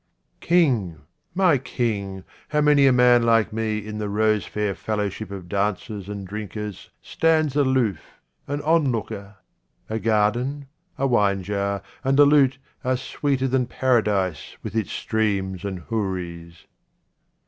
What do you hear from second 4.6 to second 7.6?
fellowship of dancers and drinkers stands